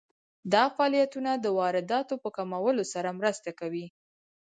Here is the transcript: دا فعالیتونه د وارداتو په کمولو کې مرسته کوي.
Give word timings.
دا 0.53 0.63
فعالیتونه 0.75 1.31
د 1.37 1.45
وارداتو 1.59 2.15
په 2.23 2.29
کمولو 2.37 2.83
کې 2.91 3.11
مرسته 3.19 3.49
کوي. 3.59 3.85